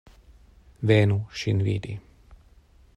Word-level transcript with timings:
Venu 0.91 1.19
ŝin 1.41 1.63
vidi. 1.69 1.95